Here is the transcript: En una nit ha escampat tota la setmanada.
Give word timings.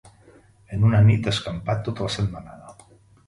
En 0.77 0.87
una 0.87 1.01
nit 1.09 1.29
ha 1.29 1.33
escampat 1.37 1.85
tota 1.89 2.07
la 2.09 2.13
setmanada. 2.17 2.75